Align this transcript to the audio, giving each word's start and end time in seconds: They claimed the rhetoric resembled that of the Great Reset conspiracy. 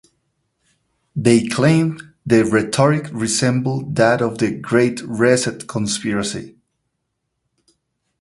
They 1.15 1.45
claimed 1.45 2.01
the 2.25 2.43
rhetoric 2.43 3.07
resembled 3.11 3.95
that 3.97 4.19
of 4.19 4.39
the 4.39 4.49
Great 4.49 4.99
Reset 5.03 5.67
conspiracy. 5.67 6.55